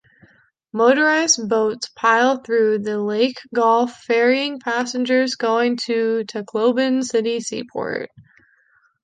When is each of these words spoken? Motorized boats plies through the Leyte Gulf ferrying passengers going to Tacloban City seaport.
Motorized 0.73 1.47
boats 1.47 1.87
plies 1.89 2.39
through 2.43 2.79
the 2.79 2.97
Leyte 2.97 3.37
Gulf 3.53 4.01
ferrying 4.07 4.59
passengers 4.59 5.35
going 5.35 5.77
to 5.85 6.23
Tacloban 6.25 7.03
City 7.03 7.39
seaport. 7.39 8.09